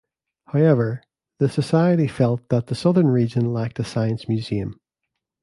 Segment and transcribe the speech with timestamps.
[0.47, 1.03] However,
[1.37, 4.79] the society felt that the southern region lacked a science museum.